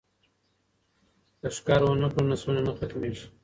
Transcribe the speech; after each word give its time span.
که 1.39 1.47
ښکار 1.57 1.81
ونه 1.83 2.07
کړو 2.11 2.23
نو 2.25 2.29
نسلونه 2.31 2.61
نه 2.67 2.71
ختمیږي. 2.77 3.25